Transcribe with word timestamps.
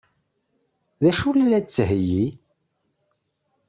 D 1.01 1.03
acu 1.09 1.29
ay 1.33 1.45
la 1.45 1.59
d-tettheyyi? 1.63 2.25